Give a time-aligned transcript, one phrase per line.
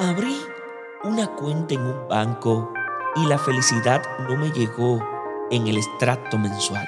[0.00, 0.36] Abrí
[1.04, 2.72] una cuenta en un banco
[3.14, 4.98] y la felicidad no me llegó
[5.52, 6.84] en el extracto mensual.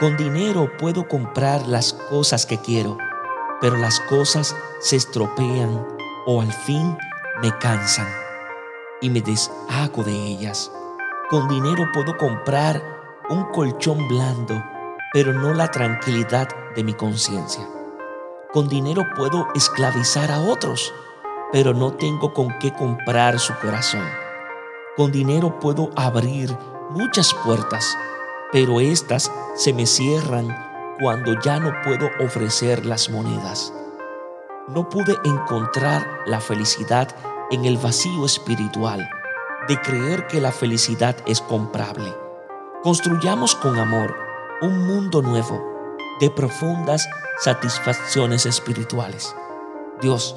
[0.00, 2.98] Con dinero puedo comprar las cosas que quiero,
[3.60, 5.86] pero las cosas se estropean
[6.26, 6.98] o al fin
[7.40, 8.08] me cansan
[9.00, 10.72] y me deshago de ellas.
[11.30, 12.82] Con dinero puedo comprar
[13.30, 14.60] un colchón blando,
[15.12, 17.64] pero no la tranquilidad de mi conciencia.
[18.52, 20.92] Con dinero puedo esclavizar a otros,
[21.52, 24.06] pero no tengo con qué comprar su corazón.
[24.96, 26.56] Con dinero puedo abrir
[26.90, 27.96] muchas puertas,
[28.52, 30.48] pero éstas se me cierran
[31.00, 33.72] cuando ya no puedo ofrecer las monedas.
[34.68, 37.08] No pude encontrar la felicidad
[37.50, 39.08] en el vacío espiritual
[39.68, 42.14] de creer que la felicidad es comprable.
[42.82, 44.14] Construyamos con amor
[44.60, 45.62] un mundo nuevo
[46.20, 49.34] de profundas satisfacciones espirituales.
[50.00, 50.36] Dios